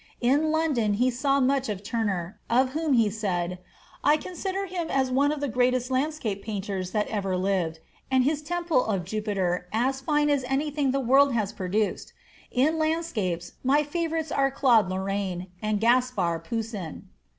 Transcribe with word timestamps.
In 0.21 0.49
London, 0.49 0.95
he 0.95 1.11
saw 1.11 1.39
much 1.39 1.69
of 1.69 1.83
Turner, 1.83 2.39
of 2.49 2.69
whom 2.69 2.93
he 2.93 3.07
said, 3.11 3.59
"I 4.03 4.17
consider 4.17 4.65
him 4.65 4.89
as 4.89 5.11
one 5.11 5.31
of 5.31 5.41
the 5.41 5.47
greatest 5.47 5.91
landscape 5.91 6.41
painters 6.43 6.89
that 6.89 7.05
ever 7.09 7.37
lived, 7.37 7.77
and 8.09 8.23
his 8.23 8.41
'Temple 8.41 8.83
of 8.83 9.05
Jupiter' 9.05 9.67
as 9.71 10.01
fine 10.01 10.31
as 10.31 10.43
anything 10.45 10.89
the 10.89 10.99
world 10.99 11.33
has 11.33 11.53
produced. 11.53 12.13
In 12.49 12.79
landscapes, 12.79 13.51
my 13.63 13.83
favorites 13.83 14.31
are 14.31 14.49
Claude 14.49 14.89
Lorraine, 14.89 15.51
and 15.61 15.79
Gaspar 15.79 16.39
Poussin." 16.39 17.07